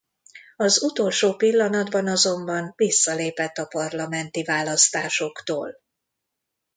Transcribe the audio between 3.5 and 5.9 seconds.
a parlamenti választásoktól.